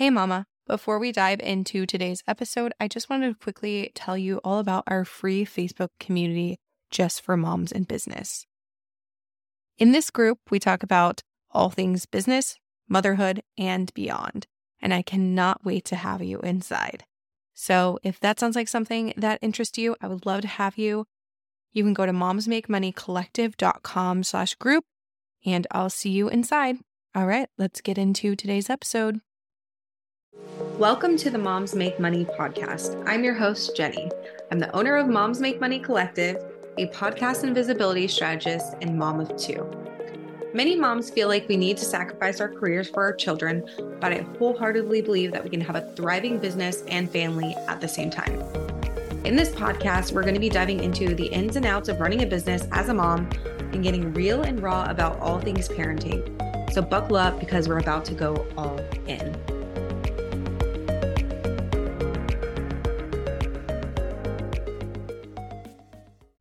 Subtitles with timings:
[0.00, 0.46] Hey, Mama.
[0.66, 4.84] Before we dive into today's episode, I just wanted to quickly tell you all about
[4.86, 6.58] our free Facebook community
[6.90, 8.46] just for moms in business.
[9.76, 12.56] In this group, we talk about all things business,
[12.88, 14.46] motherhood, and beyond.
[14.80, 17.04] And I cannot wait to have you inside.
[17.52, 21.04] So if that sounds like something that interests you, I would love to have you.
[21.74, 24.84] You can go to momsmakemoneycollective.com slash group
[25.44, 26.76] and I'll see you inside.
[27.14, 29.20] All right, let's get into today's episode.
[30.80, 33.06] Welcome to the Moms Make Money podcast.
[33.06, 34.10] I'm your host, Jenny.
[34.50, 36.42] I'm the owner of Moms Make Money Collective,
[36.78, 39.70] a podcast and visibility strategist and mom of two.
[40.54, 43.62] Many moms feel like we need to sacrifice our careers for our children,
[44.00, 47.88] but I wholeheartedly believe that we can have a thriving business and family at the
[47.88, 48.40] same time.
[49.26, 52.22] In this podcast, we're going to be diving into the ins and outs of running
[52.22, 53.28] a business as a mom
[53.74, 56.72] and getting real and raw about all things parenting.
[56.72, 59.59] So, buckle up because we're about to go all in.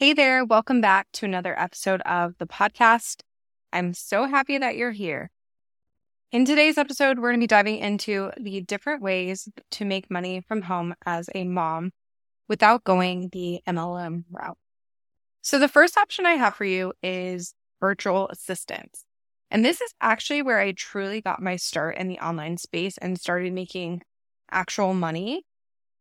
[0.00, 3.20] Hey there, welcome back to another episode of the podcast.
[3.70, 5.30] I'm so happy that you're here.
[6.32, 10.40] In today's episode, we're going to be diving into the different ways to make money
[10.40, 11.90] from home as a mom
[12.48, 14.56] without going the MLM route.
[15.42, 19.04] So, the first option I have for you is virtual assistants.
[19.50, 23.20] And this is actually where I truly got my start in the online space and
[23.20, 24.00] started making
[24.50, 25.44] actual money.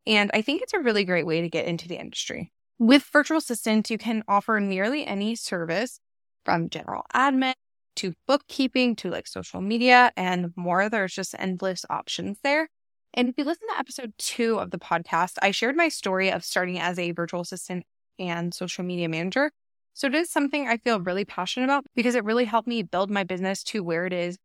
[0.07, 2.53] And I think it's a really great way to get into the industry.
[2.79, 5.99] With virtual assistants, you can offer nearly any service
[6.45, 7.53] from general admin
[7.97, 10.89] to bookkeeping to like social media and more.
[10.89, 12.69] There's just endless options there.
[13.13, 16.45] And if you listen to episode two of the podcast, I shared my story of
[16.45, 17.83] starting as a virtual assistant
[18.17, 19.51] and social media manager.
[19.93, 23.11] So it is something I feel really passionate about because it really helped me build
[23.11, 24.37] my business to where it is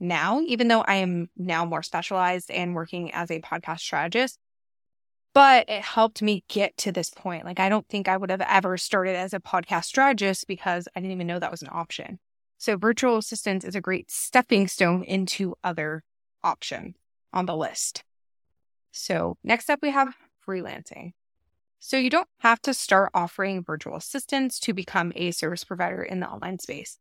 [0.00, 4.38] now, even though I am now more specialized and working as a podcast strategist.
[5.34, 7.44] But it helped me get to this point.
[7.44, 11.00] Like, I don't think I would have ever started as a podcast strategist because I
[11.00, 12.20] didn't even know that was an option.
[12.56, 16.04] So, virtual assistants is a great stepping stone into other
[16.44, 16.94] options
[17.32, 18.04] on the list.
[18.92, 20.14] So, next up, we have
[20.46, 21.14] freelancing.
[21.80, 26.20] So, you don't have to start offering virtual assistants to become a service provider in
[26.20, 26.98] the online space.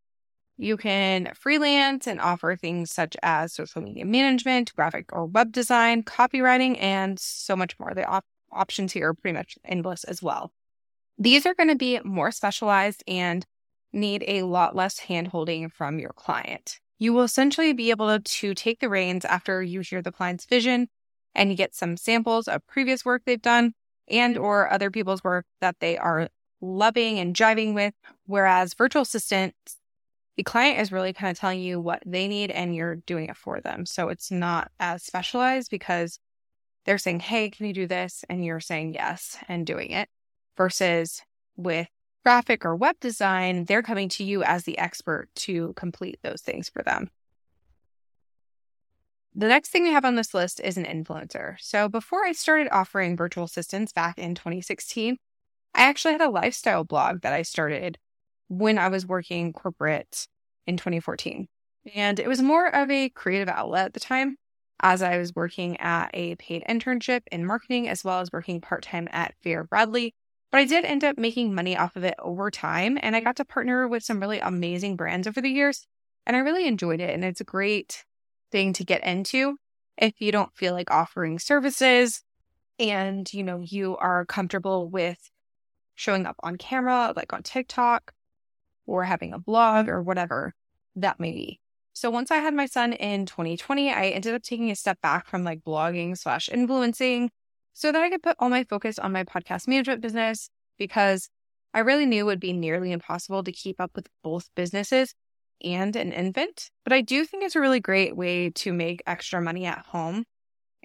[0.57, 6.03] You can freelance and offer things such as social media management, graphic or web design,
[6.03, 7.93] copywriting, and so much more.
[7.95, 10.51] The op- options here are pretty much endless as well.
[11.17, 13.45] These are going to be more specialized and
[13.91, 16.79] need a lot less handholding from your client.
[16.99, 20.87] You will essentially be able to take the reins after you hear the client's vision
[21.35, 23.73] and you get some samples of previous work they've done
[24.07, 26.29] and or other people's work that they are
[26.61, 27.93] loving and jiving with
[28.25, 29.77] whereas virtual assistants
[30.35, 33.37] the client is really kind of telling you what they need and you're doing it
[33.37, 33.85] for them.
[33.85, 36.19] So it's not as specialized because
[36.85, 38.25] they're saying, Hey, can you do this?
[38.29, 40.09] And you're saying yes and doing it
[40.57, 41.21] versus
[41.55, 41.87] with
[42.23, 46.69] graphic or web design, they're coming to you as the expert to complete those things
[46.69, 47.09] for them.
[49.35, 51.55] The next thing we have on this list is an influencer.
[51.59, 55.17] So before I started offering virtual assistants back in 2016,
[55.73, 57.97] I actually had a lifestyle blog that I started
[58.47, 60.27] when I was working corporate
[60.67, 61.47] in 2014.
[61.95, 64.37] And it was more of a creative outlet at the time
[64.81, 68.83] as I was working at a paid internship in marketing as well as working part
[68.83, 70.13] time at Fair Bradley.
[70.51, 72.97] But I did end up making money off of it over time.
[73.01, 75.87] And I got to partner with some really amazing brands over the years.
[76.25, 77.13] And I really enjoyed it.
[77.13, 78.05] And it's a great
[78.51, 79.57] thing to get into
[79.97, 82.23] if you don't feel like offering services
[82.79, 85.29] and, you know, you are comfortable with
[85.95, 88.13] showing up on camera, like on TikTok,
[88.85, 90.53] or having a blog or whatever
[90.95, 91.59] that may be.
[91.93, 95.27] So once I had my son in 2020, I ended up taking a step back
[95.27, 97.29] from like blogging slash influencing
[97.73, 101.29] so that I could put all my focus on my podcast management business because
[101.73, 105.13] I really knew it would be nearly impossible to keep up with both businesses
[105.63, 106.69] and an infant.
[106.83, 110.25] But I do think it's a really great way to make extra money at home.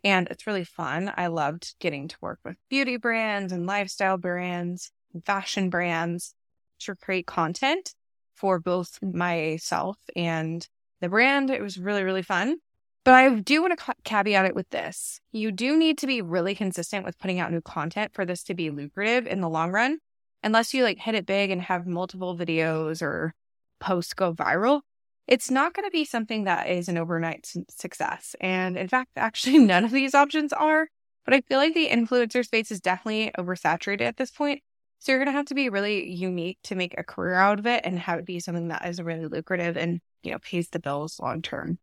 [0.05, 1.13] And it's really fun.
[1.17, 6.35] I loved getting to work with beauty brands and lifestyle brands, and fashion brands
[6.81, 7.95] to create content
[8.35, 9.15] for both mm.
[9.15, 10.67] myself and
[11.01, 11.51] the brand.
[11.51, 12.59] It was really, really fun.
[13.05, 15.21] But I do want to caveat it with this.
[15.33, 18.55] You do need to be really consistent with putting out new content for this to
[18.55, 19.99] be lucrative in the long run.
[20.43, 23.35] Unless you like hit it big and have multiple videos or
[23.81, 24.83] posts go viral,
[25.27, 28.37] it's not going to be something that is an overnight success.
[28.41, 30.89] And in fact, actually, none of these options are.
[31.25, 34.63] But I feel like the influencer space is definitely oversaturated at this point.
[35.01, 37.67] So you're going to have to be really unique to make a career out of
[37.67, 40.81] it and have it be something that is really lucrative and, you know, pays the
[40.81, 41.79] bills long term.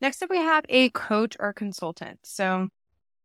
[0.00, 2.20] Next up, we have a coach or consultant.
[2.24, 2.68] So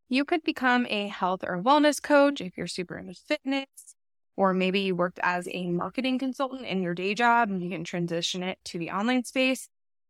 [0.09, 3.95] you could become a health or wellness coach if you're super into fitness,
[4.35, 7.83] or maybe you worked as a marketing consultant in your day job and you can
[7.83, 9.69] transition it to the online space.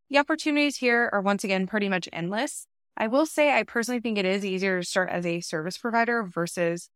[0.09, 2.67] The opportunities here are once again pretty much endless.
[2.95, 6.23] I will say I personally think it is easier to start as a service provider
[6.23, 6.89] versus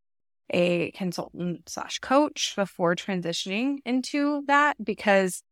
[0.50, 5.44] a consultant slash coach before transitioning into that because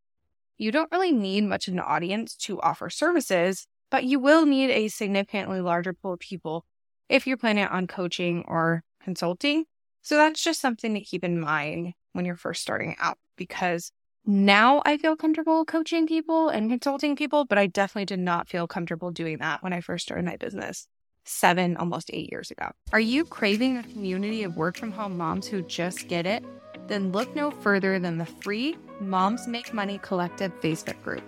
[0.57, 4.69] you don't really need much of an audience to offer services, but you will need
[4.69, 6.65] a significantly larger pool of people
[7.09, 9.65] if you're planning on coaching or consulting.
[10.01, 13.91] So that's just something to keep in mind when you're first starting out because
[14.25, 18.65] now I feel comfortable coaching people and consulting people, but I definitely did not feel
[18.65, 20.88] comfortable doing that when I first started my business
[21.25, 22.72] seven, almost eight years ago.
[22.94, 26.44] Are you craving a community of work from home moms who just get it?
[26.88, 31.24] Then look no further than the free Moms Make Money Collective Facebook group.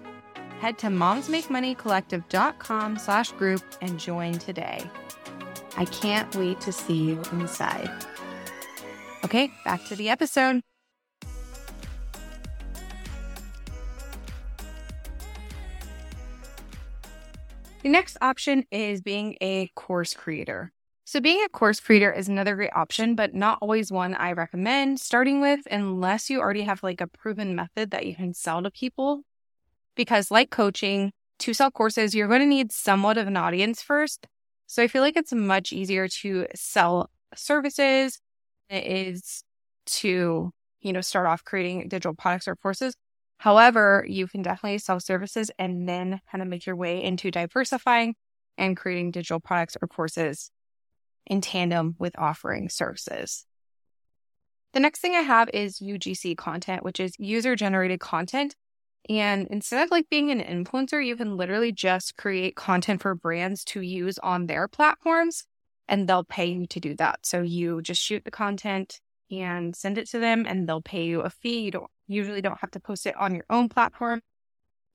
[0.60, 4.84] Head to momsmakemoneycollective.com slash group and join today.
[5.78, 7.92] I can't wait to see you inside.
[9.24, 10.62] Okay, back to the episode.
[17.88, 20.74] The next option is being a course creator.
[21.06, 25.00] So, being a course creator is another great option, but not always one I recommend
[25.00, 28.70] starting with unless you already have like a proven method that you can sell to
[28.70, 29.22] people.
[29.96, 34.28] Because, like coaching, to sell courses, you're going to need somewhat of an audience first.
[34.66, 38.20] So, I feel like it's much easier to sell services
[38.70, 39.46] than it is
[40.02, 40.52] to,
[40.82, 42.96] you know, start off creating digital products or courses.
[43.38, 48.16] However, you can definitely sell services and then kind of make your way into diversifying
[48.58, 50.52] and creating digital products or courses
[51.26, 53.46] in tandem with offering services.
[54.74, 58.56] The next thing I have is UGC content, which is user generated content.
[59.10, 63.64] And instead of like being an influencer, you can literally just create content for brands
[63.66, 65.46] to use on their platforms
[65.88, 67.20] and they'll pay you to do that.
[67.26, 69.00] So you just shoot the content
[69.32, 71.62] and send it to them and they'll pay you a fee.
[71.62, 74.22] You don't usually don't have to post it on your own platform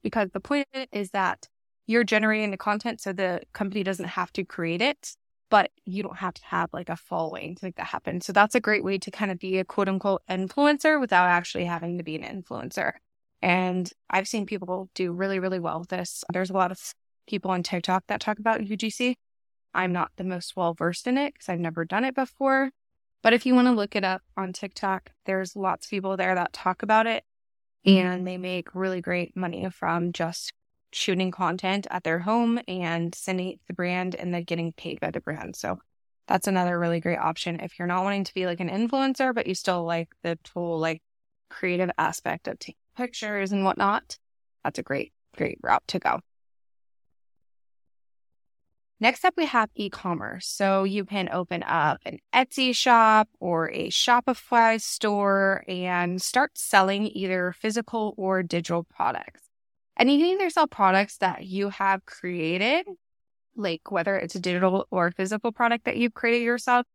[0.01, 1.47] because the point of it is that
[1.85, 5.15] you're generating the content so the company doesn't have to create it
[5.53, 8.21] but you don't have to have like a following to make that happen.
[8.21, 11.65] So that's a great way to kind of be a quote unquote influencer without actually
[11.65, 12.93] having to be an influencer.
[13.39, 16.23] And I've seen people do really, really well with this.
[16.33, 16.79] There's a lot of
[17.27, 19.13] people on TikTok that talk about UGC.
[19.75, 22.71] I'm not the most well versed in it because I've never done it before.
[23.23, 26.35] But if you want to look it up on TikTok, there's lots of people there
[26.35, 27.23] that talk about it
[27.85, 30.53] and they make really great money from just
[30.91, 34.99] shooting content at their home and sending it to the brand and then getting paid
[34.99, 35.55] by the brand.
[35.55, 35.79] So
[36.27, 39.47] that's another really great option if you're not wanting to be like an influencer, but
[39.47, 41.01] you still like the whole like
[41.49, 44.17] creative aspect of taking pictures and whatnot.
[44.63, 46.19] That's a great, great route to go.
[48.99, 50.47] Next up, we have e commerce.
[50.47, 57.07] So you can open up an Etsy shop or a Shopify store and start selling
[57.07, 59.41] either physical or digital products.
[59.97, 62.87] And you can either sell products that you have created,
[63.55, 66.85] like whether it's a digital or physical product that you've created yourself,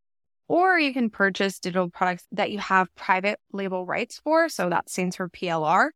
[0.49, 4.49] or you can purchase digital products that you have private label rights for.
[4.49, 5.91] So that stands for PLR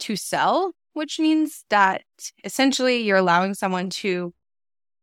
[0.00, 2.02] to sell, which means that
[2.42, 4.32] essentially you're allowing someone to,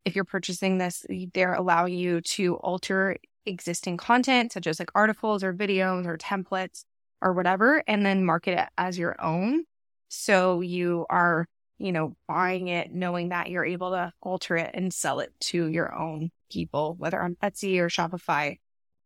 [0.05, 5.43] if you're purchasing this, they're allowing you to alter existing content, such as like articles
[5.43, 6.85] or videos or templates
[7.21, 9.65] or whatever, and then market it as your own.
[10.07, 11.47] So you are,
[11.77, 15.67] you know, buying it knowing that you're able to alter it and sell it to
[15.67, 18.59] your own people, whether on Etsy or Shopify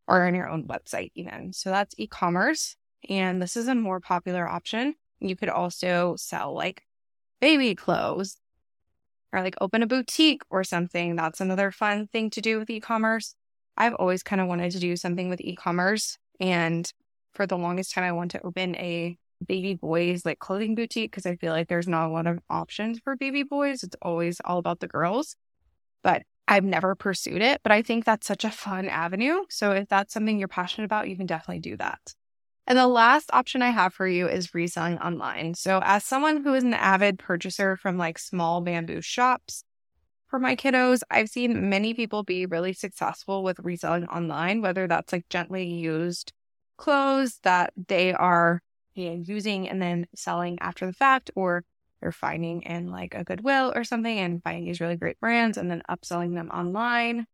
[0.08, 1.54] or on your own website, even.
[1.54, 2.76] So that's e commerce.
[3.08, 4.96] And this is a more popular option.
[5.20, 6.84] You could also sell like
[7.40, 8.38] baby clothes
[9.32, 11.16] or like open a boutique or something.
[11.16, 13.36] That's another fun thing to do with e commerce.
[13.78, 16.18] I've always kind of wanted to do something with e commerce.
[16.40, 16.92] And
[17.34, 21.26] for the longest time, I want to open a baby boys like clothing boutique because
[21.26, 23.84] I feel like there's not a lot of options for baby boys.
[23.84, 25.36] It's always all about the girls.
[26.04, 29.44] But I've never pursued it, but I think that's such a fun avenue.
[29.50, 32.00] So if that's something you're passionate about, you can definitely do that.
[32.70, 35.56] And the last option I have for you is reselling online.
[35.56, 39.64] So as someone who is an avid purchaser from like small bamboo shops
[40.28, 45.12] for my kiddos, I've seen many people be really successful with reselling online, whether that's
[45.12, 46.32] like gently used
[46.78, 48.62] clothes that they are
[48.94, 51.64] using and then selling after the fact, or
[52.02, 55.72] they're finding in like a Goodwill or something and finding these really great brands and
[55.72, 57.26] then upselling them online.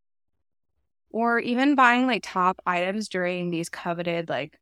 [1.10, 4.58] Or even buying like top items during these coveted like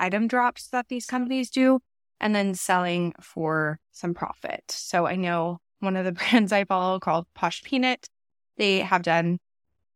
[0.00, 1.80] item drops that these companies do
[2.20, 4.62] and then selling for some profit.
[4.68, 8.08] So I know one of the brands I follow called Posh Peanut.
[8.56, 9.38] They have done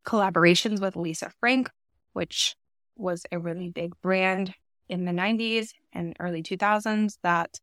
[0.07, 1.71] collaborations with Lisa Frank,
[2.13, 2.55] which
[2.97, 4.55] was a really big brand
[4.89, 7.59] in the 90s and early 2000s that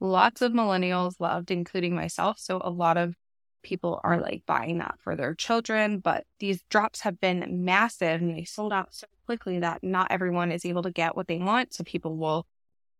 [0.00, 2.38] lots of millennials loved, including myself.
[2.38, 3.14] So a lot of
[3.62, 5.98] people are like buying that for their children.
[5.98, 10.50] But these drops have been massive and they sold out so quickly that not everyone
[10.50, 11.74] is able to get what they want.
[11.74, 12.46] So people will,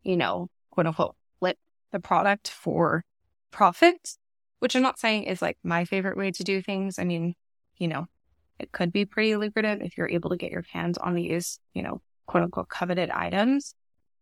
[0.02, 1.56] you know, quote unquote, flip
[1.90, 3.02] the product for
[3.50, 4.18] profit,
[4.58, 6.98] which I'm not saying is like my favorite way to do things.
[6.98, 7.34] I mean,
[7.78, 8.08] you know,
[8.58, 11.82] it could be pretty lucrative if you're able to get your hands on these, you
[11.82, 13.74] know, quote unquote coveted items,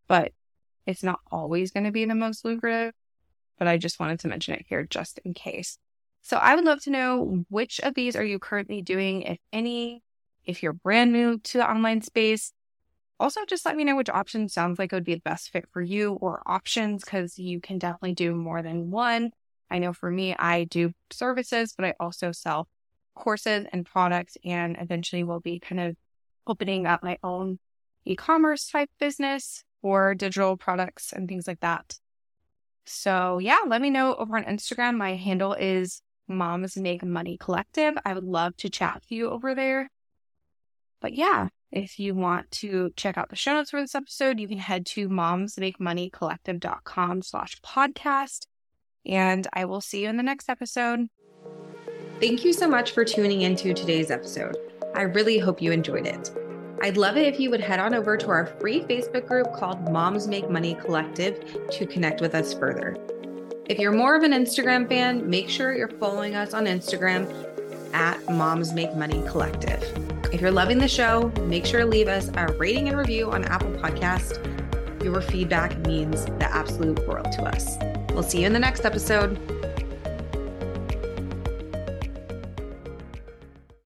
[0.07, 0.31] but
[0.87, 2.95] it's not always going to be the most lucrative.
[3.59, 5.79] But I just wanted to mention it here just in case.
[6.23, 10.05] So I would love to know which of these are you currently doing, if any,
[10.47, 12.53] if you're brand new to the online space.
[13.19, 15.67] Also, just let me know which option sounds like it would be the best fit
[15.73, 19.31] for you or options because you can definitely do more than one.
[19.71, 22.69] I know for me, I do services, but I also sell
[23.15, 25.97] courses and products and eventually will be kind of
[26.47, 27.59] opening up my own
[28.05, 31.99] e-commerce type business or digital products and things like that.
[32.85, 34.97] So yeah, let me know over on Instagram.
[34.97, 37.95] My handle is Moms Make Money Collective.
[38.05, 39.91] I would love to chat with you over there.
[41.07, 44.49] But yeah, if you want to check out the show notes for this episode, you
[44.49, 48.49] can head to momsmakemoneycollective.com slash podcast.
[49.05, 51.07] And I will see you in the next episode.
[52.19, 54.57] Thank you so much for tuning into today's episode.
[54.97, 56.33] I really hope you enjoyed it.
[56.83, 59.89] I'd love it if you would head on over to our free Facebook group called
[59.93, 62.97] Moms Make Money Collective to connect with us further.
[63.67, 67.33] If you're more of an Instagram fan, make sure you're following us on Instagram
[67.95, 70.16] at Moms Make Money Collective.
[70.37, 73.47] If you're loving the show, make sure to leave us a rating and review on
[73.47, 74.37] Apple Podcast.
[75.03, 77.79] Your feedback means the absolute world to us.
[78.11, 79.39] We'll see you in the next episode.